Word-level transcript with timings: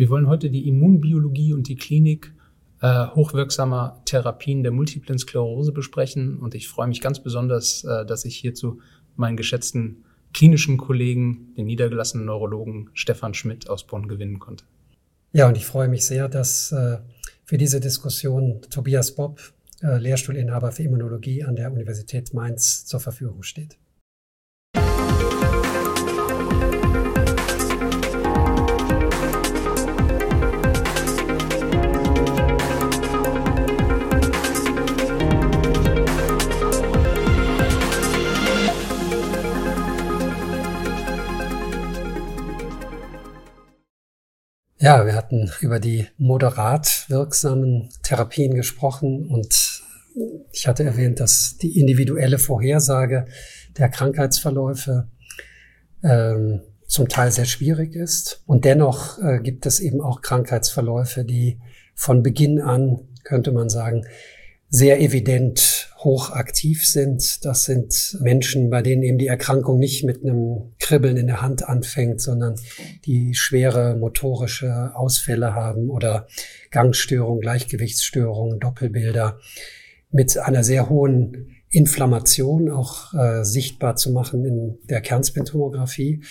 Wir 0.00 0.08
wollen 0.08 0.28
heute 0.28 0.48
die 0.48 0.66
Immunbiologie 0.66 1.52
und 1.52 1.68
die 1.68 1.76
Klinik 1.76 2.32
äh, 2.80 3.08
hochwirksamer 3.08 4.00
Therapien 4.06 4.62
der 4.62 4.72
multiplen 4.72 5.18
Sklerose 5.18 5.72
besprechen. 5.72 6.38
Und 6.38 6.54
ich 6.54 6.68
freue 6.68 6.88
mich 6.88 7.02
ganz 7.02 7.22
besonders, 7.22 7.84
äh, 7.84 8.06
dass 8.06 8.24
ich 8.24 8.34
hierzu 8.34 8.80
meinen 9.16 9.36
geschätzten 9.36 10.04
klinischen 10.32 10.78
Kollegen, 10.78 11.52
den 11.54 11.66
niedergelassenen 11.66 12.24
Neurologen 12.24 12.88
Stefan 12.94 13.34
Schmidt 13.34 13.68
aus 13.68 13.86
Bonn 13.86 14.08
gewinnen 14.08 14.38
konnte. 14.38 14.64
Ja, 15.34 15.46
und 15.48 15.58
ich 15.58 15.66
freue 15.66 15.88
mich 15.88 16.06
sehr, 16.06 16.30
dass 16.30 16.72
äh, 16.72 16.96
für 17.44 17.58
diese 17.58 17.78
Diskussion 17.78 18.62
Tobias 18.70 19.14
Bob, 19.14 19.38
äh, 19.82 19.98
Lehrstuhlinhaber 19.98 20.72
für 20.72 20.84
Immunologie 20.84 21.44
an 21.44 21.56
der 21.56 21.70
Universität 21.70 22.32
Mainz, 22.32 22.86
zur 22.86 23.00
Verfügung 23.00 23.42
steht. 23.42 23.76
Hatten 45.30 45.50
über 45.60 45.78
die 45.78 46.06
moderat 46.18 47.06
wirksamen 47.08 47.88
Therapien 48.02 48.54
gesprochen 48.54 49.26
und 49.26 49.82
ich 50.50 50.66
hatte 50.66 50.82
erwähnt, 50.82 51.20
dass 51.20 51.56
die 51.56 51.78
individuelle 51.78 52.38
Vorhersage 52.38 53.26
der 53.78 53.88
Krankheitsverläufe 53.88 55.08
ähm, 56.02 56.62
zum 56.86 57.08
Teil 57.08 57.30
sehr 57.30 57.44
schwierig 57.44 57.94
ist. 57.94 58.42
Und 58.46 58.64
dennoch 58.64 59.18
äh, 59.22 59.38
gibt 59.38 59.66
es 59.66 59.78
eben 59.78 60.00
auch 60.00 60.20
Krankheitsverläufe, 60.20 61.24
die 61.24 61.60
von 61.94 62.24
Beginn 62.24 62.60
an, 62.60 62.98
könnte 63.22 63.52
man 63.52 63.68
sagen, 63.68 64.04
sehr 64.68 65.00
evident 65.00 65.89
hochaktiv 66.02 66.86
sind. 66.86 67.44
Das 67.44 67.64
sind 67.64 68.18
Menschen, 68.20 68.70
bei 68.70 68.82
denen 68.82 69.02
eben 69.02 69.18
die 69.18 69.26
Erkrankung 69.26 69.78
nicht 69.78 70.04
mit 70.04 70.22
einem 70.22 70.72
Kribbeln 70.78 71.16
in 71.16 71.26
der 71.26 71.42
Hand 71.42 71.68
anfängt, 71.68 72.20
sondern 72.20 72.54
die 73.04 73.34
schwere 73.34 73.96
motorische 73.96 74.92
Ausfälle 74.94 75.54
haben 75.54 75.90
oder 75.90 76.26
Gangstörungen, 76.70 77.40
Gleichgewichtsstörungen, 77.40 78.58
Doppelbilder 78.58 79.38
mit 80.10 80.36
einer 80.38 80.64
sehr 80.64 80.88
hohen 80.88 81.56
Inflammation 81.68 82.70
auch 82.70 83.14
äh, 83.14 83.44
sichtbar 83.44 83.96
zu 83.96 84.10
machen 84.10 84.44
in 84.44 84.78
der 84.88 85.00
Kernspintomographie. 85.00 86.22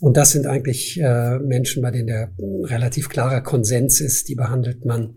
Und 0.00 0.16
das 0.16 0.32
sind 0.32 0.46
eigentlich 0.46 1.00
äh, 1.00 1.38
Menschen, 1.38 1.82
bei 1.82 1.90
denen 1.90 2.08
der 2.08 2.32
relativ 2.64 3.08
klarer 3.08 3.40
Konsens 3.40 4.00
ist, 4.00 4.28
die 4.28 4.34
behandelt 4.34 4.84
man 4.84 5.16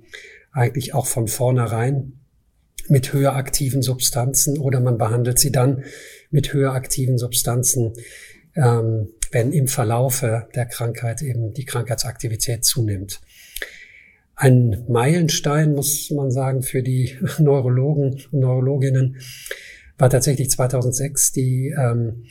eigentlich 0.52 0.94
auch 0.94 1.08
von 1.08 1.28
vornherein 1.28 2.23
mit 2.89 3.14
höher 3.14 3.36
aktiven 3.36 3.81
Substanzen 3.81 4.58
oder 4.58 4.80
man 4.80 4.98
behandelt 4.98 5.39
sie 5.39 5.52
dann 5.52 5.84
mit 6.31 6.53
höher 6.53 6.73
aktiven 6.73 7.17
Substanzen, 7.17 7.94
ähm, 8.56 9.09
wenn 9.31 9.52
im 9.52 9.67
Verlaufe 9.67 10.48
der 10.56 10.66
Krankheit 10.66 11.22
eben 11.22 11.53
die 11.53 11.66
Krankheitsaktivität 11.66 12.64
zunimmt. 12.66 13.22
Ein 14.36 14.84
Meilenstein, 14.88 15.73
muss 15.73 16.09
man 16.12 16.31
sagen, 16.31 16.64
für 16.64 16.84
die 16.84 17.17
Neurologen 17.40 18.14
und 18.31 18.34
Neurologinnen 18.34 19.18
war 19.97 20.09
tatsächlich 20.09 20.50
2006 20.50 21.31
die 21.31 21.73
ähm, 21.78 22.25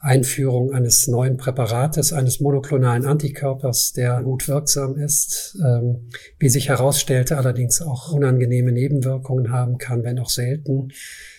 Einführung 0.00 0.72
eines 0.72 1.08
neuen 1.08 1.36
Präparates, 1.36 2.12
eines 2.12 2.40
monoklonalen 2.40 3.04
Antikörpers, 3.04 3.92
der 3.92 4.22
gut 4.22 4.46
wirksam 4.46 4.96
ist, 4.96 5.58
ähm, 5.64 6.08
wie 6.38 6.48
sich 6.48 6.68
herausstellte, 6.68 7.36
allerdings 7.36 7.82
auch 7.82 8.12
unangenehme 8.12 8.72
Nebenwirkungen 8.72 9.50
haben 9.50 9.78
kann, 9.78 10.04
wenn 10.04 10.18
auch 10.18 10.30
selten, 10.30 10.92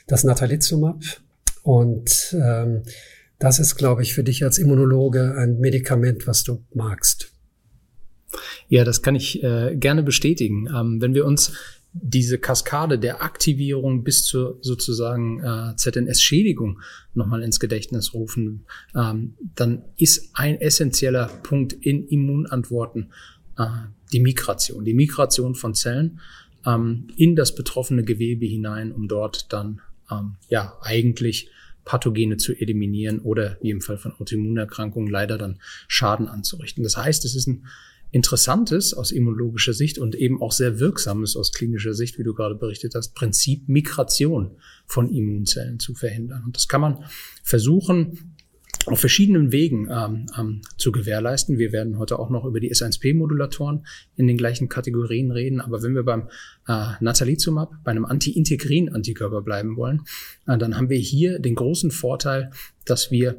das 0.08 0.24
Natalizumab. 0.24 1.02
Und 1.64 2.36
ähm, 2.42 2.84
das 3.38 3.60
ist, 3.60 3.76
glaube 3.78 4.02
ich, 4.02 4.14
für 4.14 4.24
dich 4.24 4.44
als 4.44 4.58
Immunologe 4.58 5.36
ein 5.38 5.60
Medikament, 5.60 6.28
was 6.28 6.44
du 6.44 6.64
magst. 6.74 7.32
Ja, 8.68 8.84
das 8.84 9.02
kann 9.02 9.16
ich 9.16 9.42
äh, 9.44 9.76
gerne 9.76 10.04
bestätigen. 10.04 10.68
Ähm, 10.68 11.02
wenn 11.02 11.14
wir 11.14 11.26
uns 11.26 11.54
diese 11.94 12.38
Kaskade 12.38 13.00
der 13.00 13.24
Aktivierung 13.24 14.04
bis 14.04 14.24
zur 14.24 14.60
sozusagen 14.62 15.40
äh, 15.44 15.76
ZNS-Schädigung 15.76 16.82
nochmal 17.14 17.42
ins 17.42 17.60
Gedächtnis 17.60 18.14
rufen, 18.14 18.66
ähm, 18.96 19.36
dann 19.56 19.84
ist 19.98 20.30
ein 20.34 20.62
essentieller 20.62 21.28
Punkt 21.44 21.74
in 21.74 22.08
Immunantworten 22.08 23.12
äh, 23.58 23.66
die 24.12 24.20
Migration, 24.20 24.86
die 24.86 24.94
Migration 24.94 25.56
von 25.56 25.74
Zellen 25.74 26.20
ähm, 26.66 27.08
in 27.16 27.36
das 27.36 27.56
betroffene 27.56 28.04
Gewebe 28.04 28.46
hinein, 28.46 28.92
um 28.92 29.08
dort 29.08 29.52
dann 29.52 29.82
ähm, 30.12 30.36
ja 30.48 30.78
eigentlich 30.82 31.50
Pathogene 31.86 32.38
zu 32.38 32.54
eliminieren 32.54 33.20
oder 33.20 33.58
wie 33.62 33.72
im 33.72 33.82
Fall 33.82 33.98
von 33.98 34.14
Autoimmunerkrankungen 34.14 35.10
leider 35.10 35.40
dann 35.40 35.60
Schaden 35.88 36.28
anzurichten. 36.28 36.84
Das 36.84 36.98
heißt, 36.98 37.26
es 37.26 37.36
ist 37.36 37.48
ein 37.48 37.66
Interessantes 38.12 38.94
aus 38.94 39.12
immunologischer 39.12 39.74
Sicht 39.74 40.00
und 40.00 40.16
eben 40.16 40.42
auch 40.42 40.52
sehr 40.52 40.80
Wirksames 40.80 41.36
aus 41.36 41.54
klinischer 41.54 41.94
Sicht, 41.94 42.18
wie 42.18 42.24
du 42.24 42.34
gerade 42.34 42.56
berichtet 42.56 42.96
hast, 42.96 43.14
Prinzip 43.14 43.70
Migration 43.70 44.58
von 44.86 45.10
Immunzellen 45.14 45.80
zu 45.80 45.94
verhindern. 45.94 46.44
Und 46.46 46.56
das 46.56 46.68
kann 46.68 46.82
man 46.82 47.06
versuchen, 47.44 48.36
auf 48.86 49.00
verschiedenen 49.00 49.52
Wegen 49.52 49.88
ähm, 49.92 50.26
ähm, 50.38 50.62
zu 50.78 50.92
gewährleisten. 50.92 51.58
Wir 51.58 51.72
werden 51.72 52.00
heute 52.00 52.18
auch 52.18 52.30
noch 52.30 52.46
über 52.46 52.60
die 52.60 52.72
S1P-Modulatoren 52.72 53.86
in 54.16 54.28
den 54.28 54.38
gleichen 54.38 54.70
Kategorien 54.70 55.32
reden. 55.32 55.62
Aber 55.62 55.84
wenn 55.84 55.96
wir 55.96 56.04
beim 56.04 56.30
äh, 56.68 56.94
Natalizumab, 57.00 57.74
bei 57.84 57.92
einem 57.92 58.06
Anti-Integrin-Antikörper 58.06 59.42
bleiben 59.42 59.76
wollen, 59.76 60.02
äh, 60.48 60.58
dann 60.58 60.78
haben 60.78 60.90
wir 60.90 60.98
hier 60.98 61.40
den 61.40 61.56
großen 61.56 61.92
Vorteil, 61.92 62.52
dass 62.86 63.12
wir 63.12 63.38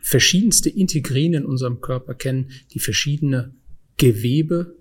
verschiedenste 0.00 0.68
Integrine 0.68 1.38
in 1.38 1.46
unserem 1.46 1.80
Körper 1.80 2.14
kennen, 2.14 2.50
die 2.72 2.78
verschiedene 2.78 3.54
Gewebe 3.96 4.76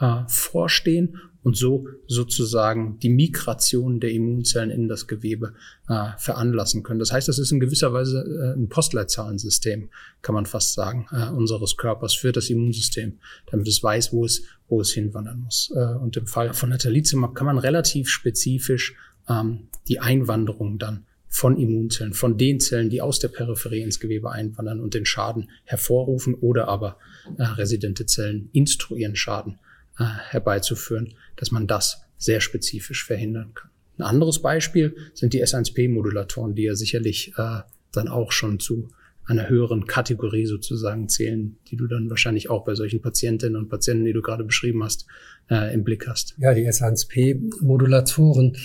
äh, 0.00 0.22
vorstehen 0.28 1.18
und 1.44 1.58
so 1.58 1.86
sozusagen 2.06 2.98
die 3.00 3.10
Migration 3.10 4.00
der 4.00 4.10
Immunzellen 4.10 4.70
in 4.70 4.88
das 4.88 5.06
Gewebe 5.06 5.52
äh, 5.88 6.06
veranlassen 6.16 6.82
können. 6.82 6.98
Das 6.98 7.12
heißt, 7.12 7.28
das 7.28 7.38
ist 7.38 7.52
in 7.52 7.60
gewisser 7.60 7.92
Weise 7.92 8.24
äh, 8.24 8.58
ein 8.58 8.68
Postleitzahlensystem, 8.70 9.90
kann 10.22 10.34
man 10.34 10.46
fast 10.46 10.74
sagen, 10.74 11.06
äh, 11.12 11.28
unseres 11.28 11.76
Körpers 11.76 12.14
für 12.14 12.32
das 12.32 12.48
Immunsystem, 12.48 13.18
damit 13.50 13.68
es 13.68 13.82
weiß, 13.82 14.12
wo 14.14 14.24
es, 14.24 14.42
wo 14.68 14.80
es 14.80 14.92
hinwandern 14.92 15.40
muss. 15.40 15.70
Äh, 15.76 15.94
und 15.96 16.16
im 16.16 16.26
Fall 16.26 16.54
von 16.54 16.70
Natalizumab 16.70 17.34
kann 17.34 17.46
man 17.46 17.58
relativ 17.58 18.08
spezifisch 18.08 18.96
ähm, 19.28 19.68
die 19.86 20.00
Einwanderung 20.00 20.78
dann 20.78 21.04
von 21.34 21.58
Immunzellen, 21.58 22.12
von 22.12 22.38
den 22.38 22.60
Zellen, 22.60 22.90
die 22.90 23.02
aus 23.02 23.18
der 23.18 23.26
Peripherie 23.26 23.82
ins 23.82 23.98
Gewebe 23.98 24.30
einwandern 24.30 24.78
und 24.78 24.94
den 24.94 25.04
Schaden 25.04 25.50
hervorrufen 25.64 26.34
oder 26.34 26.68
aber 26.68 26.96
äh, 27.38 27.42
residente 27.42 28.06
Zellen 28.06 28.50
instruieren, 28.52 29.16
Schaden 29.16 29.58
äh, 29.98 30.04
herbeizuführen, 30.04 31.14
dass 31.34 31.50
man 31.50 31.66
das 31.66 32.02
sehr 32.18 32.40
spezifisch 32.40 33.04
verhindern 33.04 33.50
kann. 33.52 33.68
Ein 33.98 34.04
anderes 34.04 34.42
Beispiel 34.42 34.94
sind 35.12 35.32
die 35.32 35.44
S1P-Modulatoren, 35.44 36.54
die 36.54 36.62
ja 36.62 36.76
sicherlich 36.76 37.32
äh, 37.36 37.62
dann 37.90 38.06
auch 38.06 38.30
schon 38.30 38.60
zu 38.60 38.90
einer 39.24 39.48
höheren 39.48 39.86
Kategorie 39.86 40.46
sozusagen 40.46 41.08
zählen, 41.08 41.56
die 41.66 41.74
du 41.74 41.88
dann 41.88 42.10
wahrscheinlich 42.10 42.48
auch 42.48 42.64
bei 42.64 42.76
solchen 42.76 43.02
Patientinnen 43.02 43.56
und 43.56 43.68
Patienten, 43.68 44.04
die 44.04 44.12
du 44.12 44.22
gerade 44.22 44.44
beschrieben 44.44 44.84
hast, 44.84 45.06
äh, 45.50 45.74
im 45.74 45.82
Blick 45.82 46.06
hast. 46.06 46.36
Ja, 46.38 46.54
die 46.54 46.68
S1P-Modulatoren, 46.68 48.56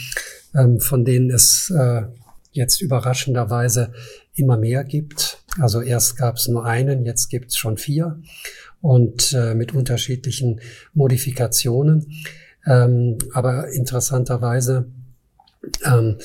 ähm, 0.53 0.79
von 0.79 1.03
denen 1.03 1.31
es 1.31 1.73
äh, 1.75 2.03
jetzt 2.51 2.81
überraschenderweise 2.81 3.93
immer 4.33 4.57
mehr 4.57 4.83
gibt. 4.83 5.43
Also 5.59 5.81
erst 5.81 6.17
gab 6.17 6.37
es 6.37 6.47
nur 6.47 6.65
einen, 6.65 7.05
jetzt 7.05 7.29
gibt 7.29 7.51
es 7.51 7.57
schon 7.57 7.77
vier 7.77 8.19
und 8.81 9.33
äh, 9.33 9.53
mit 9.53 9.73
unterschiedlichen 9.73 10.61
Modifikationen. 10.93 12.11
Ähm, 12.65 13.19
aber 13.33 13.69
interessanterweise 13.69 14.89
ähm, 15.85 16.17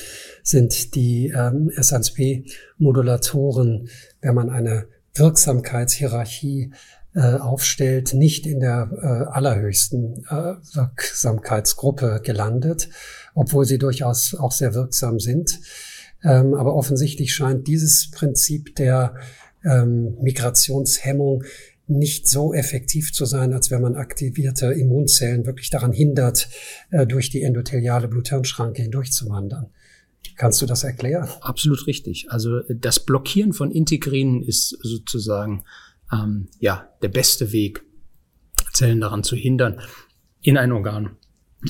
sind 0.43 0.95
die 0.95 1.31
ähm, 1.35 1.71
SNSP-Modulatoren, 1.75 3.89
wenn 4.21 4.35
man 4.35 4.49
eine 4.49 4.87
Wirksamkeitshierarchie 5.13 6.71
äh, 7.15 7.35
aufstellt, 7.35 8.13
nicht 8.13 8.45
in 8.45 8.59
der 8.59 8.89
äh, 8.91 9.31
allerhöchsten 9.31 10.25
äh, 10.29 10.55
Wirksamkeitsgruppe 10.73 12.21
gelandet, 12.23 12.89
obwohl 13.33 13.65
sie 13.65 13.77
durchaus 13.77 14.35
auch 14.35 14.51
sehr 14.51 14.73
wirksam 14.73 15.19
sind. 15.19 15.59
Ähm, 16.25 16.55
aber 16.55 16.75
offensichtlich 16.75 17.33
scheint 17.33 17.67
dieses 17.67 18.09
Prinzip 18.09 18.75
der 18.75 19.15
ähm, 19.63 20.17
Migrationshemmung 20.21 21.43
nicht 21.87 22.27
so 22.27 22.53
effektiv 22.53 23.13
zu 23.13 23.25
sein, 23.25 23.53
als 23.53 23.69
wenn 23.69 23.81
man 23.81 23.95
aktivierte 23.95 24.73
Immunzellen 24.73 25.45
wirklich 25.45 25.69
daran 25.69 25.93
hindert, 25.93 26.49
äh, 26.89 27.05
durch 27.05 27.29
die 27.29 27.43
endotheliale 27.43 28.07
Bluthirnschranke 28.07 28.81
hindurchzuwandern. 28.81 29.67
Kannst 30.35 30.61
du 30.61 30.65
das 30.65 30.83
erklären? 30.83 31.29
Absolut 31.41 31.85
richtig. 31.85 32.25
Also 32.29 32.61
das 32.69 32.99
Blockieren 32.99 33.53
von 33.53 33.71
Integrinen 33.71 34.41
ist 34.41 34.69
sozusagen 34.81 35.63
ähm, 36.11 36.47
ja 36.59 36.89
der 37.03 37.09
beste 37.09 37.51
Weg, 37.51 37.83
Zellen 38.73 38.99
daran 38.99 39.23
zu 39.23 39.35
hindern, 39.35 39.79
in 40.41 40.57
ein 40.57 40.71
Organ 40.71 41.17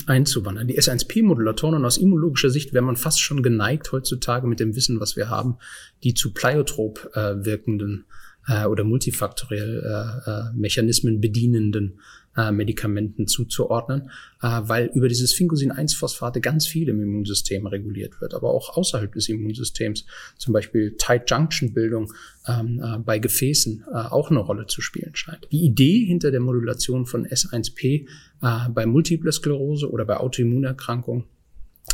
einzuwandern. 0.06 0.68
Die 0.68 0.78
S1P-Modulatoren 0.78 1.76
und 1.76 1.84
aus 1.84 1.98
immunologischer 1.98 2.50
Sicht 2.50 2.72
wäre 2.72 2.84
man 2.84 2.96
fast 2.96 3.20
schon 3.20 3.42
geneigt, 3.42 3.92
heutzutage 3.92 4.46
mit 4.46 4.60
dem 4.60 4.76
Wissen, 4.76 5.00
was 5.00 5.16
wir 5.16 5.30
haben, 5.30 5.56
die 6.04 6.14
zu 6.14 6.32
pleiotrop 6.32 7.10
äh, 7.14 7.44
wirkenden 7.44 8.04
äh, 8.48 8.66
oder 8.66 8.84
multifaktoriell 8.84 9.82
äh, 9.84 10.30
äh, 10.30 10.52
Mechanismen 10.54 11.20
bedienenden 11.20 12.00
äh, 12.36 12.52
Medikamenten 12.52 13.26
zuzuordnen, 13.26 14.10
äh, 14.42 14.60
weil 14.62 14.90
über 14.94 15.08
dieses 15.08 15.32
Fincosin-1-Phosphate 15.32 16.40
ganz 16.40 16.66
viel 16.66 16.88
im 16.88 17.02
Immunsystem 17.02 17.66
reguliert 17.66 18.20
wird, 18.20 18.34
aber 18.34 18.50
auch 18.50 18.76
außerhalb 18.76 19.12
des 19.12 19.28
Immunsystems, 19.28 20.04
zum 20.36 20.52
Beispiel 20.52 20.96
Tight-Junction-Bildung 20.98 22.12
ähm, 22.46 22.80
äh, 22.82 22.98
bei 22.98 23.18
Gefäßen 23.18 23.84
äh, 23.90 23.94
auch 23.94 24.30
eine 24.30 24.40
Rolle 24.40 24.66
zu 24.66 24.82
spielen 24.82 25.14
scheint. 25.14 25.48
Die 25.50 25.64
Idee 25.64 26.04
hinter 26.04 26.30
der 26.30 26.40
Modulation 26.40 27.06
von 27.06 27.26
S1P 27.26 28.06
äh, 28.42 28.68
bei 28.68 28.86
Multiple 28.86 29.32
Sklerose 29.32 29.90
oder 29.90 30.04
bei 30.04 30.18
Autoimmunerkrankungen 30.18 31.24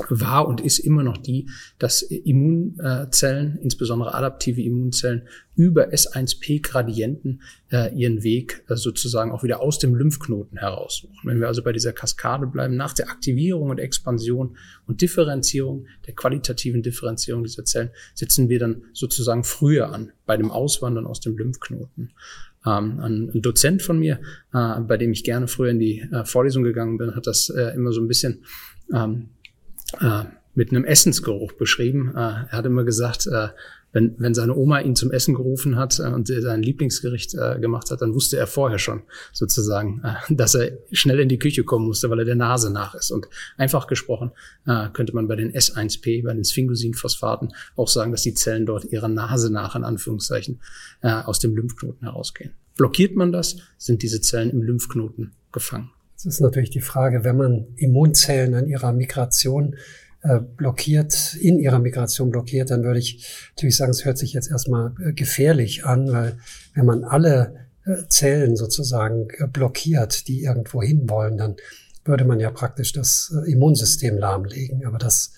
war 0.09 0.49
und 0.49 0.61
ist 0.61 0.79
immer 0.79 1.03
noch 1.03 1.19
die, 1.19 1.49
dass 1.79 2.03
Immunzellen, 2.03 3.59
insbesondere 3.61 4.15
adaptive 4.15 4.63
Immunzellen, 4.63 5.29
über 5.55 5.89
S1P-Gradienten 5.89 7.43
äh, 7.71 7.95
ihren 7.95 8.23
Weg 8.23 8.65
äh, 8.69 8.77
sozusagen 8.77 9.33
auch 9.33 9.43
wieder 9.43 9.61
aus 9.61 9.79
dem 9.79 9.95
Lymphknoten 9.95 10.59
heraussuchen. 10.59 11.19
Wenn 11.25 11.41
wir 11.41 11.49
also 11.49 11.63
bei 11.63 11.73
dieser 11.73 11.93
Kaskade 11.93 12.47
bleiben, 12.47 12.75
nach 12.77 12.95
der 12.95 13.11
Aktivierung 13.11 13.69
und 13.69 13.79
Expansion 13.79 14.57
und 14.87 15.03
Differenzierung, 15.03 15.87
der 16.07 16.15
qualitativen 16.15 16.83
Differenzierung 16.83 17.45
dieser 17.45 17.67
Zellen, 17.67 17.91
setzen 18.15 18.49
wir 18.49 18.59
dann 18.59 18.85
sozusagen 18.95 19.45
früher 19.45 19.93
an, 19.93 20.13
bei 20.25 20.39
dem 20.39 20.51
Auswandern 20.51 21.07
aus 21.07 21.21
dem 21.21 21.37
Lymphknoten. 21.37 22.13
Ähm, 22.65 23.31
ein 23.35 23.43
Dozent 23.43 23.83
von 23.83 23.99
mir, 23.99 24.21
äh, 24.55 24.81
bei 24.81 24.97
dem 24.97 25.13
ich 25.13 25.23
gerne 25.23 25.49
früher 25.49 25.71
in 25.71 25.81
die 25.81 26.01
äh, 26.01 26.25
Vorlesung 26.25 26.63
gegangen 26.63 26.97
bin, 26.97 27.15
hat 27.15 27.27
das 27.27 27.51
äh, 27.51 27.75
immer 27.75 27.93
so 27.93 28.01
ein 28.01 28.09
bisschen 28.09 28.45
ähm, 28.95 29.29
äh, 30.01 30.25
mit 30.55 30.71
einem 30.71 30.85
Essensgeruch 30.85 31.53
beschrieben. 31.53 32.13
Äh, 32.15 32.19
er 32.19 32.53
hat 32.53 32.67
immer 32.67 32.85
gesagt, 32.85 33.27
äh, 33.27 33.49
wenn, 33.93 34.15
wenn 34.19 34.35
seine 34.35 34.55
Oma 34.55 34.81
ihn 34.81 34.97
zum 34.97 35.11
Essen 35.11 35.35
gerufen 35.35 35.77
hat 35.77 35.99
äh, 35.99 36.05
und 36.05 36.29
sein 36.29 36.63
Lieblingsgericht 36.63 37.35
äh, 37.35 37.59
gemacht 37.61 37.91
hat, 37.91 38.03
dann 38.03 38.15
wusste 38.15 38.37
er 38.37 38.47
vorher 38.47 38.79
schon 38.79 39.03
sozusagen, 39.33 40.03
äh, 40.03 40.35
dass 40.35 40.55
er 40.55 40.79
schnell 40.91 41.21
in 41.21 41.29
die 41.29 41.39
Küche 41.39 41.65
kommen 41.65 41.87
musste, 41.87 42.11
weil 42.11 42.21
er 42.21 42.25
der 42.25 42.35
Nase 42.35 42.73
nach 42.73 42.95
ist. 42.95 43.11
Und 43.11 43.29
einfach 43.57 43.87
gesprochen 43.87 44.33
äh, 44.67 44.89
könnte 44.93 45.15
man 45.15 45.29
bei 45.29 45.37
den 45.37 45.53
S1P, 45.53 46.25
bei 46.25 46.33
den 46.33 46.45
Sphingosine-Phosphaten 46.45 47.55
auch 47.77 47.89
sagen, 47.89 48.13
dass 48.13 48.23
die 48.23 48.35
Zellen 48.35 48.67
dort 48.67 48.85
ihrer 48.87 49.09
Nase 49.09 49.53
nach, 49.53 49.77
in 49.77 49.85
Anführungszeichen, 49.85 50.61
äh, 51.03 51.11
aus 51.11 51.39
dem 51.39 51.55
Lymphknoten 51.55 52.07
herausgehen. 52.07 52.53
Blockiert 52.77 53.15
man 53.15 53.33
das, 53.33 53.57
sind 53.77 54.03
diese 54.03 54.21
Zellen 54.21 54.51
im 54.51 54.63
Lymphknoten 54.63 55.33
gefangen. 55.53 55.91
Das 56.25 56.35
ist 56.35 56.41
natürlich 56.41 56.71
die 56.71 56.81
Frage, 56.81 57.25
wenn 57.25 57.37
man 57.37 57.67
Immunzellen 57.77 58.55
an 58.55 58.67
ihrer 58.69 58.93
Migration 58.93 59.77
äh, 60.23 60.39
blockiert, 60.39 61.35
in 61.35 61.59
ihrer 61.59 61.81
Migration 61.81 62.31
blockiert, 62.31 62.71
dann 62.71 62.85
würde 62.85 63.01
ich 63.01 63.27
natürlich 63.57 63.77
sagen, 63.77 63.91
es 63.91 64.05
hört 64.05 64.19
sich 64.19 64.33
jetzt 64.33 64.51
erstmal 64.51 64.95
äh, 65.05 65.13
gefährlich 65.13 65.85
an, 65.85 66.13
weil 66.13 66.39
wenn 66.75 66.87
man 66.87 67.03
alle 67.03 67.67
äh, 67.85 68.07
Zellen 68.09 68.55
sozusagen 68.55 69.29
blockiert, 69.53 70.29
die 70.29 70.43
irgendwo 70.43 70.81
hin 70.81 71.11
wollen, 71.11 71.39
dann 71.39 71.57
würde 72.05 72.25
man 72.25 72.39
ja 72.39 72.51
praktisch 72.51 72.93
das 72.93 73.35
Immunsystem 73.47 74.17
lahmlegen. 74.17 74.87
Aber 74.87 74.99
das 74.99 75.33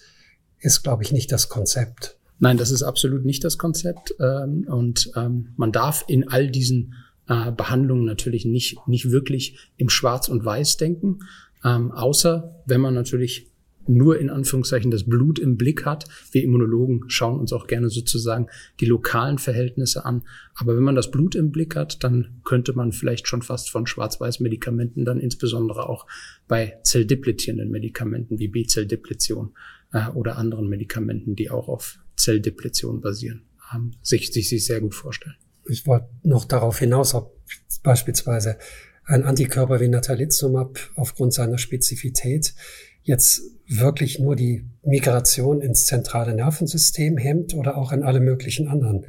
ist, 0.58 0.82
glaube 0.82 1.02
ich, 1.02 1.12
nicht 1.12 1.32
das 1.32 1.48
Konzept. 1.48 2.19
Nein, 2.38 2.58
das 2.58 2.70
ist 2.70 2.82
absolut 2.82 3.25
nicht 3.25 3.44
das 3.44 3.56
Konzept. 3.58 4.14
Ähm, 4.20 4.66
und 4.69 5.10
ähm, 5.16 5.54
man 5.56 5.72
darf 5.72 6.04
in 6.08 6.28
all 6.28 6.50
diesen 6.50 6.94
äh, 7.29 7.53
Behandlungen 7.53 8.05
natürlich 8.05 8.44
nicht, 8.44 8.87
nicht 8.87 9.11
wirklich 9.11 9.71
im 9.76 9.88
Schwarz 9.88 10.29
und 10.29 10.44
Weiß 10.44 10.76
denken, 10.76 11.21
ähm, 11.65 11.93
außer 11.93 12.62
wenn 12.67 12.81
man 12.81 12.94
natürlich 12.94 13.50
nur 13.87 14.19
in 14.19 14.31
Anführungszeichen 14.31 14.91
das 14.91 15.05
Blut 15.05 15.38
im 15.38 15.56
Blick 15.56 15.85
hat. 15.85 16.06
Wir 16.32 16.43
Immunologen 16.43 17.05
schauen 17.09 17.38
uns 17.38 17.53
auch 17.53 17.67
gerne 17.67 17.91
sozusagen 17.91 18.49
die 18.81 18.87
lokalen 18.87 19.38
Verhältnisse 19.38 20.05
an. 20.05 20.23
Aber 20.55 20.76
wenn 20.76 20.82
man 20.82 20.94
das 20.94 21.11
Blut 21.11 21.35
im 21.35 21.50
Blick 21.50 21.76
hat, 21.76 22.03
dann 22.03 22.41
könnte 22.44 22.73
man 22.73 22.93
vielleicht 22.93 23.29
schon 23.29 23.43
fast 23.43 23.70
von 23.70 23.87
Schwarz-Weiß-Medikamenten 23.87 25.05
dann 25.05 25.20
insbesondere 25.20 25.88
auch 25.88 26.06
bei 26.49 26.79
zelldepletierenden 26.82 27.70
Medikamenten 27.70 28.38
wie 28.38 28.49
B-Zelldepletion 28.49 29.53
äh, 29.93 30.09
oder 30.11 30.38
anderen 30.38 30.69
Medikamenten, 30.69 31.37
die 31.37 31.50
auch 31.50 31.69
auf 31.69 31.99
Zelldepletion 32.17 33.00
basieren, 33.00 33.43
ähm, 33.75 33.93
sich, 34.03 34.32
sich, 34.32 34.49
sich 34.49 34.65
sehr 34.65 34.81
gut 34.81 34.94
vorstellen 34.94 35.37
ich 35.69 35.87
wollte 35.87 36.08
noch 36.22 36.44
darauf 36.44 36.78
hinaus, 36.78 37.14
ob 37.14 37.38
beispielsweise 37.82 38.58
ein 39.05 39.25
Antikörper 39.25 39.81
wie 39.81 39.88
Natalizumab 39.88 40.78
aufgrund 40.96 41.34
seiner 41.34 41.58
Spezifität 41.58 42.55
jetzt 43.02 43.43
wirklich 43.66 44.19
nur 44.19 44.34
die 44.37 44.66
Migration 44.82 45.61
ins 45.61 45.87
zentrale 45.87 46.34
Nervensystem 46.34 47.16
hemmt 47.16 47.55
oder 47.55 47.76
auch 47.76 47.93
in 47.93 48.02
alle 48.02 48.20
möglichen 48.20 48.69
anderen 48.69 49.06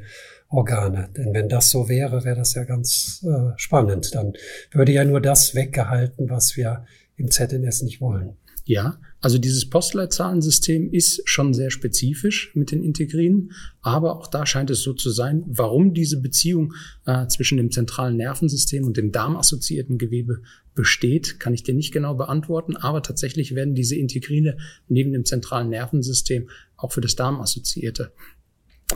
Organe. 0.48 1.10
Denn 1.16 1.34
wenn 1.34 1.48
das 1.48 1.70
so 1.70 1.88
wäre, 1.88 2.24
wäre 2.24 2.36
das 2.36 2.54
ja 2.54 2.64
ganz 2.64 3.24
äh, 3.26 3.52
spannend. 3.56 4.14
Dann 4.14 4.34
würde 4.72 4.92
ja 4.92 5.04
nur 5.04 5.20
das 5.20 5.54
weggehalten, 5.54 6.30
was 6.30 6.56
wir 6.56 6.84
im 7.16 7.30
ZNS 7.30 7.82
nicht 7.82 8.00
wollen. 8.00 8.36
Ja, 8.68 8.98
also 9.20 9.38
dieses 9.38 9.70
Postleitzahlen-System 9.70 10.92
ist 10.92 11.22
schon 11.24 11.54
sehr 11.54 11.70
spezifisch 11.70 12.50
mit 12.54 12.72
den 12.72 12.82
Integrinen, 12.82 13.52
aber 13.80 14.18
auch 14.18 14.26
da 14.26 14.44
scheint 14.44 14.70
es 14.70 14.82
so 14.82 14.92
zu 14.92 15.10
sein, 15.10 15.44
warum 15.46 15.94
diese 15.94 16.20
Beziehung 16.20 16.74
äh, 17.04 17.28
zwischen 17.28 17.58
dem 17.58 17.70
zentralen 17.70 18.16
Nervensystem 18.16 18.84
und 18.84 18.96
dem 18.96 19.12
darmassoziierten 19.12 19.98
Gewebe 19.98 20.42
besteht, 20.74 21.38
kann 21.38 21.54
ich 21.54 21.62
dir 21.62 21.74
nicht 21.74 21.92
genau 21.92 22.16
beantworten, 22.16 22.74
aber 22.76 23.04
tatsächlich 23.04 23.54
werden 23.54 23.76
diese 23.76 23.94
Integrine 23.94 24.56
neben 24.88 25.12
dem 25.12 25.24
zentralen 25.24 25.68
Nervensystem 25.68 26.48
auch 26.76 26.90
für 26.90 27.00
das 27.00 27.14
darmassoziierte 27.14 28.12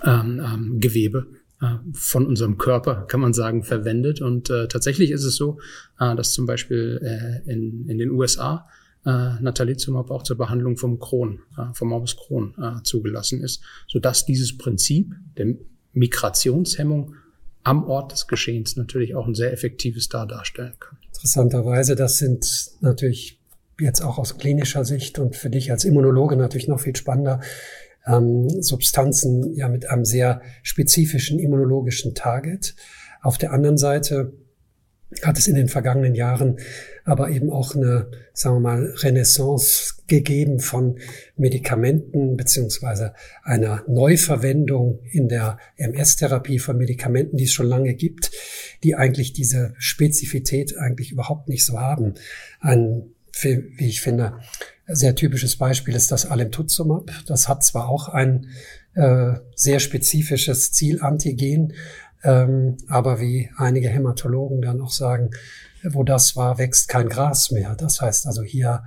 ähm, 0.05 0.43
ähm, 0.45 0.81
Gewebe 0.81 1.29
äh, 1.61 1.77
von 1.93 2.27
unserem 2.27 2.59
Körper, 2.59 3.07
kann 3.07 3.21
man 3.21 3.33
sagen, 3.33 3.63
verwendet. 3.63 4.21
Und 4.21 4.51
äh, 4.51 4.67
tatsächlich 4.67 5.13
ist 5.13 5.25
es 5.25 5.37
so, 5.37 5.61
äh, 6.01 6.17
dass 6.17 6.33
zum 6.33 6.47
Beispiel 6.47 7.01
äh, 7.03 7.51
in, 7.53 7.87
in 7.89 7.99
den 7.99 8.11
USA 8.11 8.67
äh, 9.05 9.41
Natalizumab 9.41 10.11
auch 10.11 10.23
zur 10.23 10.37
Behandlung 10.37 10.77
vom 10.77 10.99
Crohn, 10.99 11.41
äh, 11.57 11.73
vom 11.73 11.89
Morbus 11.89 12.17
Crohn 12.17 12.55
äh, 12.61 12.83
zugelassen 12.83 13.43
ist, 13.43 13.63
sodass 13.89 14.27
dieses 14.27 14.57
Prinzip 14.57 15.15
der 15.37 15.55
Migrationshemmung 15.93 17.15
am 17.63 17.85
Ort 17.85 18.13
des 18.13 18.27
Geschehens 18.27 18.77
natürlich 18.77 19.15
auch 19.15 19.27
ein 19.27 19.35
sehr 19.35 19.53
effektives 19.53 20.09
da 20.09 20.27
darstellen 20.27 20.75
kann. 20.79 20.99
Interessanterweise, 21.07 21.95
das 21.97 22.19
sind 22.19 22.73
natürlich 22.81 23.41
jetzt 23.79 24.01
auch 24.03 24.19
aus 24.19 24.39
klinischer 24.39 24.85
Sicht 24.85 25.19
und 25.19 25.37
für 25.37 25.51
dich 25.51 25.71
als 25.71 25.85
Immunologe 25.85 26.37
natürlich 26.37 26.69
noch 26.69 26.81
viel 26.81 26.97
spannender, 26.97 27.41
ähm, 28.07 28.49
Substanzen 28.63 29.55
ja 29.55 29.69
mit 29.69 29.89
einem 29.89 30.05
sehr 30.05 30.43
spezifischen 30.63 31.39
immunologischen 31.39 32.15
Target. 32.15 32.75
Auf 33.23 33.39
der 33.39 33.53
anderen 33.53 33.79
Seite 33.79 34.33
hat 35.23 35.39
es 35.39 35.49
in 35.49 35.57
den 35.57 35.69
vergangenen 35.69 36.15
Jahren 36.15 36.59
aber 37.05 37.31
eben 37.31 37.51
auch 37.51 37.75
eine, 37.75 38.09
sagen 38.33 38.57
wir 38.57 38.61
mal, 38.61 38.95
Renaissance 38.99 39.95
gegeben 40.07 40.61
von 40.61 40.99
Medikamenten 41.37 42.37
beziehungsweise 42.37 43.15
einer 43.43 43.85
Neuverwendung 43.89 45.01
in 45.11 45.29
der 45.29 45.59
MS-Therapie 45.77 46.59
von 46.59 46.77
Medikamenten, 46.77 47.37
die 47.37 47.45
es 47.45 47.53
schon 47.53 47.67
lange 47.67 47.95
gibt, 47.95 48.31
die 48.85 48.95
eigentlich 48.95 49.33
diese 49.33 49.75
Spezifität 49.79 50.77
eigentlich 50.79 51.11
überhaupt 51.11 51.49
nicht 51.49 51.65
so 51.65 51.81
haben. 51.81 52.15
Ein, 52.61 53.15
wie 53.43 53.89
ich 53.89 54.01
finde, 54.01 54.39
sehr 54.87 55.15
typisches 55.15 55.57
Beispiel 55.57 55.95
ist 55.95 56.13
das 56.13 56.27
Alemtuzumab. 56.27 57.11
Das 57.27 57.49
hat 57.49 57.65
zwar 57.65 57.89
auch 57.89 58.09
ein 58.09 58.47
äh, 58.95 59.35
sehr 59.55 59.81
spezifisches 59.81 60.73
Zielantigen, 60.73 61.75
ähm, 62.23 62.77
aber 62.89 63.21
wie 63.21 63.51
einige 63.57 63.89
Hämatologen 63.89 64.63
dann 64.63 64.81
auch 64.81 64.91
sagen, 64.91 65.31
wo 65.83 66.05
das 66.05 66.37
war, 66.37 66.59
wächst 66.59 66.89
kein 66.89 67.09
Gras 67.09 67.51
mehr. 67.51 67.75
Das 67.75 68.01
heißt 68.01 68.27
also, 68.27 68.43
hier 68.43 68.83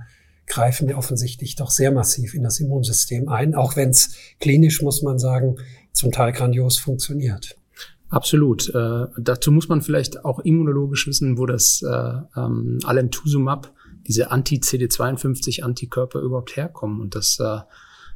greifen 0.46 0.88
wir 0.88 0.98
offensichtlich 0.98 1.56
doch 1.56 1.70
sehr 1.70 1.90
massiv 1.90 2.34
in 2.34 2.42
das 2.42 2.60
Immunsystem 2.60 3.28
ein, 3.28 3.54
auch 3.54 3.76
wenn 3.76 3.90
es 3.90 4.14
klinisch, 4.40 4.82
muss 4.82 5.02
man 5.02 5.18
sagen, 5.18 5.56
zum 5.92 6.12
Teil 6.12 6.32
grandios 6.32 6.78
funktioniert. 6.78 7.56
Absolut. 8.08 8.72
Äh, 8.74 9.06
dazu 9.18 9.50
muss 9.50 9.68
man 9.68 9.82
vielleicht 9.82 10.24
auch 10.24 10.38
immunologisch 10.40 11.06
wissen, 11.08 11.38
wo 11.38 11.46
das 11.46 11.82
äh, 11.82 12.40
ähm, 12.40 12.78
Alemtuzumab, 12.84 13.72
diese 14.06 14.30
Anti-CD52-Antikörper 14.30 16.20
überhaupt 16.20 16.56
herkommen. 16.56 17.00
Und 17.00 17.14
das 17.14 17.38
äh, 17.40 17.60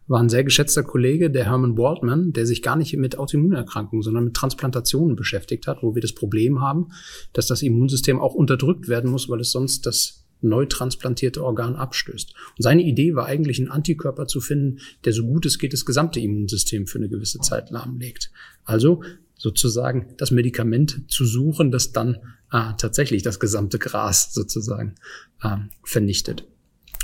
war 0.09 0.21
ein 0.21 0.29
sehr 0.29 0.45
geschätzter 0.45 0.83
Kollege, 0.83 1.31
der 1.31 1.45
Herman 1.45 1.77
Waldman, 1.77 2.33
der 2.33 2.47
sich 2.47 2.63
gar 2.63 2.77
nicht 2.77 2.97
mit 2.97 3.19
Autoimmunerkrankungen, 3.19 4.03
sondern 4.03 4.25
mit 4.25 4.35
Transplantationen 4.35 5.17
beschäftigt 5.17 5.67
hat, 5.67 5.83
wo 5.83 5.95
wir 5.95 6.03
das 6.03 6.15
Problem 6.15 6.61
haben, 6.61 6.89
dass 7.35 7.47
das 7.47 7.63
Immunsystem 7.63 8.19
auch 8.19 8.35
unterdrückt 8.35 8.89
werden 8.89 9.11
muss, 9.11 9.29
weil 9.29 9.41
es 9.41 9.53
sonst 9.53 9.87
das 9.87 10.25
neu 10.41 10.67
transplantierte 10.67 11.45
Organ 11.45 11.77
abstößt. 11.77 12.33
Und 12.57 12.63
seine 12.63 12.83
Idee 12.83 13.15
war 13.15 13.27
eigentlich, 13.27 13.59
einen 13.59 13.71
Antikörper 13.71 14.27
zu 14.27 14.41
finden, 14.41 14.79
der 15.05 15.13
so 15.13 15.25
gut 15.25 15.47
es 15.47 15.59
geht 15.59 15.73
das 15.73 15.85
gesamte 15.85 16.21
Immunsystem 16.21 16.87
für 16.87 16.99
eine 16.99 17.09
gewisse 17.09 17.41
Zeit 17.41 17.71
lahmlegt. 17.71 18.31
Also 18.65 19.03
sozusagen 19.37 20.15
das 20.17 20.31
Medikament 20.31 21.03
zu 21.09 21.25
suchen, 21.25 21.71
das 21.71 21.93
dann 21.93 22.17
äh, 22.53 22.73
tatsächlich 22.79 23.23
das 23.23 23.41
gesamte 23.41 23.79
Gras 23.79 24.33
sozusagen 24.33 24.95
äh, 25.43 25.57
vernichtet. 25.85 26.47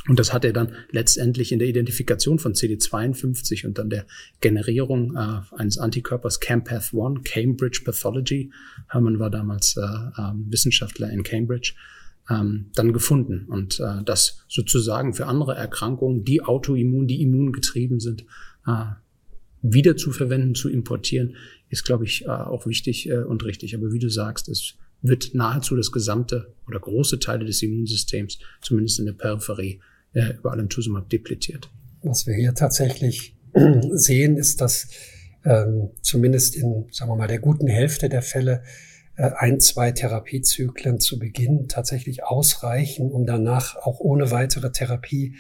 Und 0.07 0.19
das 0.19 0.35
hat 0.35 0.45
er 0.45 0.53
dann 0.53 0.73
letztendlich 0.91 1.51
in 1.51 1.59
der 1.59 1.69
Identifikation 1.69 2.39
von 2.39 2.53
CD52 2.53 3.67
und 3.67 3.79
dann 3.79 3.89
der 3.89 4.07
Generierung 4.41 5.17
äh, 5.17 5.41
eines 5.57 5.79
Antikörpers 5.79 6.43
CAMPATH1, 6.43 7.23
Cambridge 7.25 7.83
Pathology, 7.85 8.53
Hermann 8.89 9.19
war 9.19 9.31
damals 9.31 9.77
äh, 9.77 9.81
äh, 9.81 10.33
Wissenschaftler 10.51 11.11
in 11.11 11.23
Cambridge, 11.23 11.73
ähm, 12.29 12.67
dann 12.75 12.93
gefunden. 12.93 13.47
Und 13.49 13.81
äh, 13.81 14.05
das 14.05 14.45
sozusagen 14.47 15.15
für 15.15 15.27
andere 15.27 15.55
Erkrankungen, 15.55 16.23
die 16.23 16.43
autoimmun, 16.43 17.07
die 17.07 17.23
immungetrieben 17.23 17.99
sind, 17.99 18.27
äh, 18.67 18.85
wieder 19.63 19.97
zu 19.97 20.13
verwenden, 20.13 20.55
zu 20.55 20.69
importieren, 20.69 21.37
ist, 21.71 21.85
glaube 21.85 22.05
ich, 22.05 22.27
äh, 22.27 22.29
auch 22.29 22.67
wichtig 22.67 23.09
äh, 23.09 23.23
und 23.23 23.43
richtig. 23.45 23.75
Aber 23.75 23.91
wie 23.91 23.99
du 23.99 24.11
sagst, 24.11 24.51
es 24.51 24.75
wird 25.01 25.35
nahezu 25.35 25.77
das 25.77 25.93
gesamte 25.93 26.53
oder 26.67 26.79
große 26.79 27.19
Teile 27.21 27.47
des 27.47 27.63
Immunsystems, 27.63 28.39
zumindest 28.61 28.99
in 28.99 29.07
der 29.07 29.15
Peripherie, 29.15 29.81
äh, 30.15 30.33
über 30.39 30.53
Alemtuzumab 30.53 31.09
depletiert. 31.11 31.71
Was 32.03 32.27
wir 32.27 32.35
hier 32.35 32.55
tatsächlich 32.55 33.37
sehen, 33.93 34.37
ist, 34.37 34.61
dass 34.61 34.89
ähm, 35.45 35.91
zumindest 36.01 36.57
in, 36.57 36.87
sagen 36.91 37.11
wir 37.11 37.17
mal, 37.17 37.29
der 37.29 37.39
guten 37.39 37.69
Hälfte 37.69 38.09
der 38.09 38.23
Fälle 38.23 38.63
äh, 39.17 39.31
ein, 39.37 39.61
zwei 39.61 39.93
Therapiezyklen 39.93 41.01
zu 41.01 41.19
Beginn 41.19 41.69
tatsächlich 41.69 42.25
ausreichen, 42.25 43.11
um 43.11 43.27
danach 43.27 43.77
auch 43.77 44.01
ohne 44.01 44.31
weitere 44.31 44.73
Therapie 44.73 45.37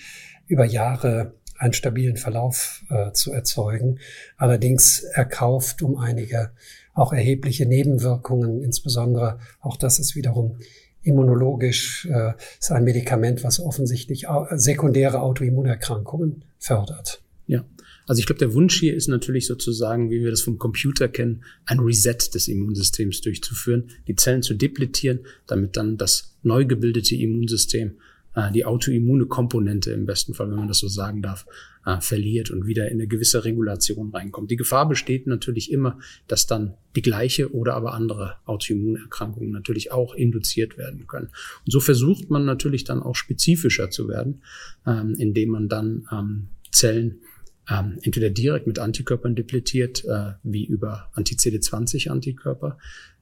über 0.47 0.65
Jahre 0.65 1.35
einen 1.57 1.73
stabilen 1.73 2.17
Verlauf 2.17 2.85
äh, 2.91 3.13
zu 3.13 3.33
erzeugen. 3.33 3.99
Allerdings 4.37 5.01
erkauft 5.01 5.83
um 5.83 5.97
einige 5.97 6.53
auch 6.95 7.13
erhebliche 7.13 7.67
Nebenwirkungen, 7.67 8.63
insbesondere 8.63 9.39
auch 9.61 9.77
das 9.77 9.99
ist 9.99 10.15
wiederum 10.15 10.59
immunologisch, 11.05 12.07
äh, 12.11 12.33
ist 12.59 12.73
ein 12.73 12.85
Medikament, 12.85 13.45
was 13.45 13.61
offensichtlich 13.61 14.27
sekundäre 14.57 15.21
Autoimmunerkrankungen 15.21 16.45
fördert. 16.59 17.23
Ja. 17.47 17.65
Also 18.07 18.21
ich 18.21 18.27
glaube, 18.27 18.39
der 18.39 18.53
Wunsch 18.53 18.79
hier 18.81 18.95
ist 18.95 19.09
natürlich 19.09 19.47
sozusagen, 19.47 20.11
wie 20.11 20.23
wir 20.23 20.31
das 20.31 20.43
vom 20.43 20.59
Computer 20.59 21.09
kennen, 21.09 21.45
ein 21.65 21.79
Reset 21.79 22.19
des 22.35 22.49
Immunsystems 22.49 23.21
durchzuführen, 23.23 23.91
die 24.09 24.17
Zellen 24.17 24.43
zu 24.43 24.55
depletieren, 24.55 25.21
damit 25.47 25.77
dann 25.77 25.97
das 25.97 26.37
neu 26.43 26.67
gebildete 26.67 27.15
Immunsystem 27.15 27.99
äh, 28.35 28.51
die 28.53 28.65
autoimmune 28.65 29.27
Komponente 29.27 29.93
im 29.93 30.07
besten 30.07 30.35
Fall, 30.35 30.51
wenn 30.51 30.57
man 30.57 30.69
das 30.69 30.79
so 30.79 30.89
sagen 30.89 31.23
darf, 31.23 31.47
äh, 31.87 32.01
verliert 32.01 32.51
und 32.51 32.67
wieder 32.67 32.89
in 32.89 32.95
eine 32.95 33.07
gewisse 33.07 33.45
Regulation 33.45 34.11
reinkommt. 34.11 34.51
Die 34.51 34.57
Gefahr 34.57 34.89
besteht 34.89 35.27
natürlich 35.27 35.71
immer, 35.71 35.99
dass 36.27 36.47
dann 36.47 36.75
die 36.97 37.03
gleiche 37.03 37.53
oder 37.55 37.75
aber 37.75 37.95
andere 37.95 38.37
Autoimmunerkrankungen 38.45 39.51
natürlich 39.51 39.93
auch 39.93 40.15
induziert 40.15 40.79
werden 40.79 41.07
können. 41.07 41.27
Und 41.27 41.73
so 41.73 41.81
versucht 41.81 42.31
man 42.31 42.45
natürlich 42.45 42.85
dann 42.85 43.03
auch 43.03 43.15
spezifischer 43.15 43.91
zu 43.91 44.09
werden, 44.09 44.43
ähm, 44.87 45.15
indem 45.19 45.51
man 45.51 45.69
dann 45.69 46.09
ähm, 46.11 46.49
Zellen 46.71 47.21
ähm, 47.69 47.99
entweder 48.03 48.31
direkt 48.31 48.67
mit 48.67 48.79
Antikörpern 48.79 49.35
depletiert, 49.35 50.05
äh, 50.05 50.33
wie 50.43 50.67
über 50.67 51.11
Anti-CD20-Antikörper. 51.15 52.79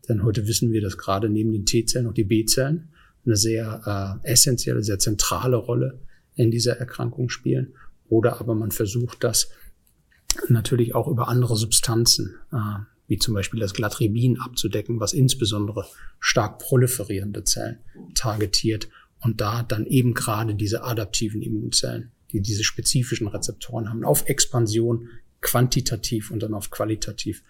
Denn 0.08 0.24
heute 0.24 0.48
wissen 0.48 0.72
wir, 0.72 0.80
dass 0.80 0.98
gerade 0.98 1.28
neben 1.28 1.52
den 1.52 1.64
T-Zellen 1.64 2.08
auch 2.08 2.14
die 2.14 2.24
B-Zellen 2.24 2.88
eine 3.24 3.36
sehr 3.36 4.20
äh, 4.24 4.30
essentielle, 4.30 4.82
sehr 4.82 4.98
zentrale 4.98 5.56
Rolle 5.56 6.00
in 6.34 6.50
dieser 6.50 6.78
Erkrankung 6.78 7.28
spielen. 7.28 7.74
Oder 8.08 8.40
aber 8.40 8.54
man 8.54 8.70
versucht 8.70 9.22
das 9.24 9.50
natürlich 10.48 10.94
auch 10.94 11.08
über 11.08 11.28
andere 11.28 11.56
Substanzen, 11.56 12.34
äh, 12.52 12.56
wie 13.06 13.18
zum 13.18 13.34
Beispiel 13.34 13.60
das 13.60 13.74
Glatribin 13.74 14.40
abzudecken, 14.40 15.00
was 15.00 15.12
insbesondere 15.12 15.86
stark 16.20 16.58
proliferierende 16.58 17.44
Zellen 17.44 17.78
targetiert 18.14 18.88
und 19.20 19.40
da 19.40 19.62
dann 19.62 19.86
eben 19.86 20.14
gerade 20.14 20.54
diese 20.54 20.82
adaptiven 20.82 21.42
Immunzellen, 21.42 22.12
die 22.32 22.40
diese 22.40 22.64
spezifischen 22.64 23.28
Rezeptoren 23.28 23.88
haben, 23.88 24.04
auf 24.04 24.28
Expansion 24.28 25.08
quantitativ 25.42 26.30
und 26.30 26.42
dann 26.42 26.54
auf 26.54 26.70
qualitativ 26.70 27.42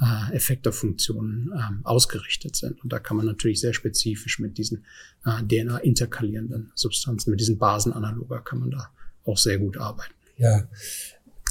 äh, 0.00 0.34
Effektorfunktionen 0.34 1.52
ähm, 1.52 1.80
ausgerichtet 1.84 2.56
sind. 2.56 2.82
Und 2.82 2.92
da 2.92 2.98
kann 2.98 3.16
man 3.16 3.26
natürlich 3.26 3.60
sehr 3.60 3.74
spezifisch 3.74 4.38
mit 4.38 4.56
diesen 4.56 4.84
äh, 5.26 5.42
DNA-interkalierenden 5.42 6.72
Substanzen, 6.74 7.30
mit 7.30 7.40
diesen 7.40 7.58
Basenanaloga 7.58 8.38
kann 8.38 8.60
man 8.60 8.70
da 8.70 8.90
auch 9.24 9.36
sehr 9.36 9.58
gut 9.58 9.76
arbeiten. 9.76 10.14
Ja, 10.38 10.68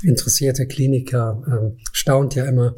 interessierte 0.02 0.68
Kliniker 0.68 1.44
ähm, 1.46 1.78
staunt 1.92 2.34
ja 2.34 2.46
immer, 2.46 2.76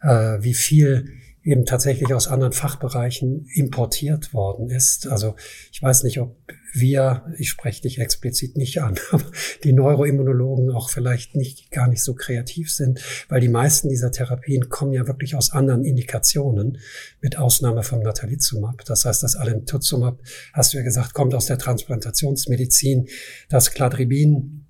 äh, 0.00 0.42
wie 0.42 0.54
viel 0.54 1.12
eben 1.44 1.66
tatsächlich 1.66 2.12
aus 2.14 2.26
anderen 2.26 2.54
Fachbereichen 2.54 3.46
importiert 3.52 4.32
worden 4.32 4.70
ist. 4.70 5.06
Also 5.06 5.36
ich 5.70 5.82
weiß 5.82 6.02
nicht, 6.02 6.18
ob 6.18 6.36
wir, 6.72 7.22
ich 7.38 7.50
spreche 7.50 7.82
dich 7.82 7.98
explizit 7.98 8.56
nicht 8.56 8.80
an, 8.82 8.98
aber 9.10 9.24
die 9.62 9.72
Neuroimmunologen 9.72 10.70
auch 10.70 10.88
vielleicht 10.88 11.36
nicht 11.36 11.70
gar 11.70 11.86
nicht 11.86 12.02
so 12.02 12.14
kreativ 12.14 12.72
sind, 12.72 13.00
weil 13.28 13.40
die 13.40 13.48
meisten 13.48 13.90
dieser 13.90 14.10
Therapien 14.10 14.70
kommen 14.70 14.94
ja 14.94 15.06
wirklich 15.06 15.36
aus 15.36 15.52
anderen 15.52 15.84
Indikationen, 15.84 16.78
mit 17.20 17.38
Ausnahme 17.38 17.82
vom 17.82 18.00
Natalizumab. 18.00 18.84
Das 18.86 19.04
heißt, 19.04 19.22
das 19.22 19.36
Alemtuzumab, 19.36 20.20
hast 20.52 20.72
du 20.72 20.78
ja 20.78 20.82
gesagt, 20.82 21.14
kommt 21.14 21.34
aus 21.34 21.46
der 21.46 21.58
Transplantationsmedizin. 21.58 23.06
Das 23.48 23.70
Cladribin 23.70 24.63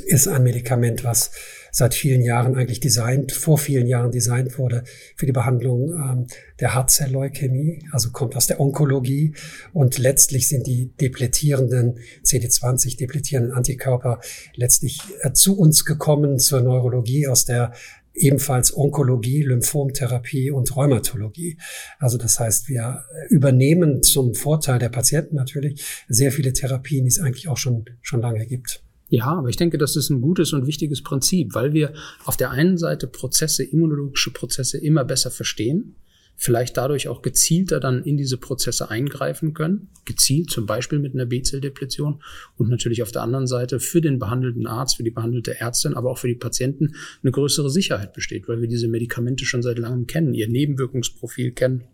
ist 0.00 0.28
ein 0.28 0.42
Medikament, 0.42 1.04
was 1.04 1.30
seit 1.76 1.94
vielen 1.94 2.22
Jahren 2.22 2.56
eigentlich 2.56 2.80
designt, 2.80 3.32
vor 3.32 3.58
vielen 3.58 3.86
Jahren 3.86 4.10
designt 4.10 4.58
wurde 4.58 4.84
für 5.14 5.26
die 5.26 5.32
Behandlung 5.32 5.92
ähm, 5.92 6.26
der 6.58 6.74
Hartzellleukämie, 6.74 7.86
also 7.92 8.12
kommt 8.12 8.34
aus 8.34 8.46
der 8.46 8.60
Onkologie 8.60 9.34
und 9.74 9.98
letztlich 9.98 10.48
sind 10.48 10.66
die 10.66 10.92
depletierenden 10.98 11.98
CD20 12.24 12.96
depletierenden 12.96 13.52
Antikörper 13.52 14.20
letztlich 14.54 15.00
äh, 15.20 15.32
zu 15.32 15.58
uns 15.58 15.84
gekommen 15.84 16.38
zur 16.38 16.62
Neurologie 16.62 17.28
aus 17.28 17.44
der 17.44 17.72
ebenfalls 18.14 18.74
Onkologie, 18.74 19.42
Lymphomtherapie 19.42 20.50
und 20.50 20.74
Rheumatologie. 20.74 21.58
Also 21.98 22.16
das 22.16 22.40
heißt, 22.40 22.68
wir 22.70 23.04
übernehmen 23.28 24.02
zum 24.02 24.34
Vorteil 24.34 24.78
der 24.78 24.88
Patienten 24.88 25.36
natürlich 25.36 25.84
sehr 26.08 26.32
viele 26.32 26.54
Therapien, 26.54 27.04
die 27.04 27.10
es 27.10 27.20
eigentlich 27.20 27.48
auch 27.48 27.58
schon, 27.58 27.84
schon 28.00 28.22
lange 28.22 28.46
gibt. 28.46 28.85
Ja, 29.08 29.26
aber 29.26 29.48
ich 29.48 29.56
denke, 29.56 29.78
das 29.78 29.94
ist 29.96 30.10
ein 30.10 30.20
gutes 30.20 30.52
und 30.52 30.66
wichtiges 30.66 31.02
Prinzip, 31.02 31.54
weil 31.54 31.72
wir 31.72 31.92
auf 32.24 32.36
der 32.36 32.50
einen 32.50 32.76
Seite 32.76 33.06
Prozesse, 33.06 33.62
immunologische 33.62 34.32
Prozesse 34.32 34.78
immer 34.78 35.04
besser 35.04 35.30
verstehen, 35.30 35.94
vielleicht 36.36 36.76
dadurch 36.76 37.08
auch 37.08 37.22
gezielter 37.22 37.80
dann 37.80 38.02
in 38.02 38.16
diese 38.16 38.36
Prozesse 38.36 38.90
eingreifen 38.90 39.54
können, 39.54 39.88
gezielt 40.04 40.50
zum 40.50 40.66
Beispiel 40.66 40.98
mit 40.98 41.14
einer 41.14 41.24
B-Zell-Depletion 41.24 42.22
und 42.56 42.68
natürlich 42.68 43.02
auf 43.02 43.10
der 43.10 43.22
anderen 43.22 43.46
Seite 43.46 43.80
für 43.80 44.00
den 44.00 44.18
behandelten 44.18 44.66
Arzt, 44.66 44.96
für 44.96 45.02
die 45.02 45.10
behandelte 45.10 45.58
Ärztin, 45.58 45.94
aber 45.94 46.10
auch 46.10 46.18
für 46.18 46.28
die 46.28 46.34
Patienten 46.34 46.94
eine 47.22 47.32
größere 47.32 47.70
Sicherheit 47.70 48.12
besteht, 48.12 48.48
weil 48.48 48.60
wir 48.60 48.68
diese 48.68 48.88
Medikamente 48.88 49.46
schon 49.46 49.62
seit 49.62 49.78
langem 49.78 50.06
kennen, 50.06 50.34
ihr 50.34 50.48
Nebenwirkungsprofil 50.48 51.52
kennen 51.52 51.84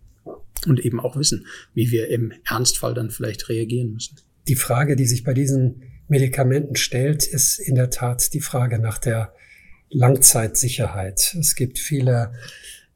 und 0.66 0.84
eben 0.84 0.98
auch 0.98 1.16
wissen, 1.16 1.46
wie 1.74 1.90
wir 1.90 2.08
im 2.08 2.32
Ernstfall 2.44 2.94
dann 2.94 3.10
vielleicht 3.10 3.48
reagieren 3.48 3.92
müssen. 3.92 4.16
Die 4.48 4.56
Frage, 4.56 4.96
die 4.96 5.06
sich 5.06 5.22
bei 5.22 5.34
diesen 5.34 5.82
Medikamenten 6.12 6.76
stellt, 6.76 7.26
ist 7.26 7.58
in 7.58 7.74
der 7.74 7.88
Tat 7.88 8.34
die 8.34 8.40
Frage 8.40 8.78
nach 8.78 8.98
der 8.98 9.32
Langzeitsicherheit. 9.88 11.34
Es 11.40 11.54
gibt 11.54 11.78
viele 11.78 12.34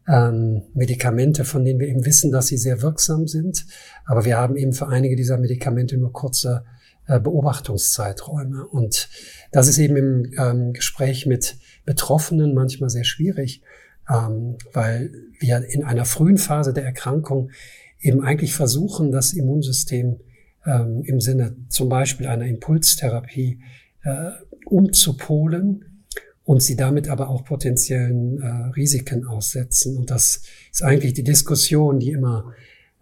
ähm, 0.06 0.64
Medikamente, 0.75 1.46
von 1.46 1.64
denen 1.64 1.80
wir 1.80 1.88
eben 1.88 2.04
wissen, 2.04 2.30
dass 2.30 2.49
sie 2.49 2.58
sehr 2.58 2.82
wirksam 2.82 3.26
sind, 3.26 3.64
aber 4.04 4.26
wir 4.26 4.37
haben 4.37 4.56
eben 4.56 4.75
für 4.75 4.88
einige 4.88 5.16
dieser 5.16 5.38
Medikamente 5.38 5.96
nur 5.96 6.12
kurze 6.12 6.66
äh, 7.06 7.18
Beobachtungszeiträume. 7.18 8.66
Und 8.66 9.08
das 9.50 9.66
ist 9.66 9.78
eben 9.78 9.96
im 9.96 10.32
ähm, 10.38 10.73
Gespräch 10.75 11.25
mit 11.25 11.56
Betroffenen 11.87 12.52
manchmal 12.52 12.90
sehr 12.90 13.04
schwierig, 13.04 13.62
ähm, 14.11 14.58
weil 14.75 15.11
wir 15.40 15.64
in 15.70 15.85
einer 15.85 16.04
frühen 16.04 16.37
Phase 16.37 16.75
der 16.75 16.85
Erkrankung 16.85 17.50
eben 17.99 18.23
eigentlich 18.23 18.52
versuchen, 18.52 19.11
das 19.11 19.32
Immunsystem 19.32 20.20
ähm, 20.66 21.02
im 21.04 21.20
Sinne 21.20 21.56
zum 21.68 21.88
Beispiel 21.88 22.26
einer 22.26 22.46
Impulstherapie 22.46 23.61
äh, 24.02 24.30
umzupolen 24.66 26.04
und 26.44 26.62
sie 26.62 26.76
damit 26.76 27.08
aber 27.08 27.28
auch 27.28 27.44
potenziellen 27.44 28.40
äh, 28.40 28.46
Risiken 28.76 29.26
aussetzen. 29.26 29.96
Und 29.96 30.11
das 30.11 30.42
ist 30.73 30.82
eigentlich 30.82 31.14
die 31.14 31.25
Diskussion, 31.25 31.99
die 31.99 32.11
immer 32.11 32.52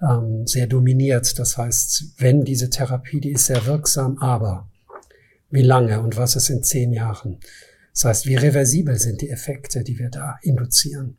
ähm, 0.00 0.46
sehr 0.46 0.66
dominiert. 0.66 1.38
Das 1.38 1.56
heißt, 1.56 2.14
wenn 2.18 2.44
diese 2.44 2.70
Therapie, 2.70 3.20
die 3.20 3.32
ist 3.32 3.46
sehr 3.46 3.66
wirksam, 3.66 4.18
aber 4.18 4.68
wie 5.50 5.62
lange 5.62 6.00
und 6.00 6.16
was 6.16 6.36
ist 6.36 6.50
in 6.50 6.62
zehn 6.62 6.92
Jahren? 6.92 7.38
Das 7.92 8.04
heißt, 8.04 8.26
wie 8.26 8.34
reversibel 8.34 8.98
sind 8.98 9.20
die 9.20 9.30
Effekte, 9.30 9.84
die 9.84 9.98
wir 9.98 10.10
da 10.10 10.38
induzieren? 10.42 11.16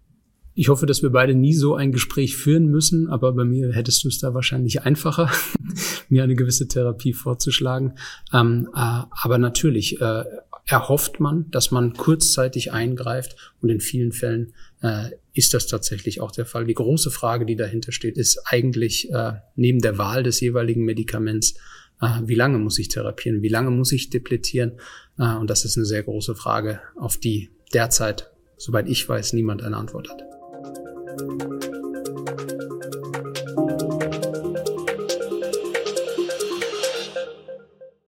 Ich 0.57 0.69
hoffe, 0.69 0.85
dass 0.85 1.03
wir 1.03 1.09
beide 1.09 1.35
nie 1.35 1.53
so 1.53 1.75
ein 1.75 1.91
Gespräch 1.91 2.37
führen 2.37 2.67
müssen, 2.67 3.09
aber 3.09 3.33
bei 3.33 3.43
mir 3.43 3.73
hättest 3.73 4.05
du 4.05 4.07
es 4.07 4.19
da 4.19 4.33
wahrscheinlich 4.33 4.83
einfacher, 4.83 5.29
mir 6.09 6.23
eine 6.23 6.35
gewisse 6.35 6.69
Therapie 6.69 7.11
vorzuschlagen. 7.11 7.95
Ähm, 8.31 8.69
äh, 8.73 8.79
aber 8.79 9.37
natürlich 9.37 9.99
äh, 9.99 10.23
erhofft 10.65 11.19
man, 11.19 11.51
dass 11.51 11.71
man 11.71 11.93
kurzzeitig 11.93 12.71
eingreift 12.71 13.53
und 13.61 13.67
in 13.67 13.81
vielen 13.81 14.13
Fällen 14.13 14.53
äh, 14.81 15.09
ist 15.33 15.53
das 15.53 15.67
tatsächlich 15.67 16.21
auch 16.21 16.31
der 16.31 16.45
Fall. 16.45 16.65
Die 16.65 16.73
große 16.73 17.11
Frage, 17.11 17.45
die 17.45 17.57
dahinter 17.57 17.91
steht, 17.91 18.17
ist 18.17 18.41
eigentlich 18.45 19.11
äh, 19.11 19.33
neben 19.57 19.79
der 19.79 19.97
Wahl 19.97 20.23
des 20.23 20.39
jeweiligen 20.39 20.85
Medikaments, 20.85 21.55
äh, 21.99 22.21
wie 22.23 22.35
lange 22.35 22.59
muss 22.59 22.79
ich 22.79 22.87
therapieren, 22.87 23.41
wie 23.41 23.49
lange 23.49 23.71
muss 23.71 23.91
ich 23.91 24.09
depletieren? 24.09 24.79
Äh, 25.19 25.35
und 25.35 25.49
das 25.49 25.65
ist 25.65 25.75
eine 25.75 25.85
sehr 25.85 26.03
große 26.03 26.33
Frage, 26.33 26.79
auf 26.95 27.17
die 27.17 27.49
derzeit, 27.73 28.31
soweit 28.55 28.87
ich 28.87 29.07
weiß, 29.07 29.33
niemand 29.33 29.61
eine 29.61 29.75
Antwort 29.75 30.09
hat. 30.09 30.34
Thank 31.17 31.63
you. 31.63 31.94